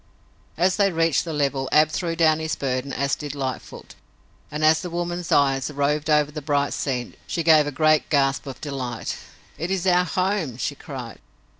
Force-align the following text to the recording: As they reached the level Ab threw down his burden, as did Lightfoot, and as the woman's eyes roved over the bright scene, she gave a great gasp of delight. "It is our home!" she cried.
As 0.57 0.77
they 0.77 0.91
reached 0.91 1.25
the 1.25 1.31
level 1.31 1.69
Ab 1.71 1.91
threw 1.91 2.15
down 2.15 2.39
his 2.39 2.55
burden, 2.55 2.91
as 2.91 3.13
did 3.13 3.35
Lightfoot, 3.35 3.93
and 4.49 4.65
as 4.65 4.81
the 4.81 4.89
woman's 4.89 5.31
eyes 5.31 5.69
roved 5.69 6.09
over 6.09 6.31
the 6.31 6.41
bright 6.41 6.73
scene, 6.73 7.13
she 7.27 7.43
gave 7.43 7.67
a 7.67 7.71
great 7.71 8.09
gasp 8.09 8.47
of 8.47 8.59
delight. 8.59 9.17
"It 9.59 9.69
is 9.69 9.85
our 9.85 10.05
home!" 10.05 10.57
she 10.57 10.73
cried. 10.73 11.19